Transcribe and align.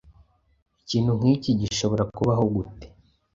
Ikintu 0.81 1.11
nk'iki 1.17 1.51
gishobora 1.61 2.03
kubaho 2.15 2.43
gute? 2.55 2.87